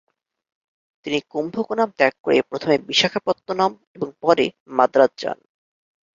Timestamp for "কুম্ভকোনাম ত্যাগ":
1.31-2.13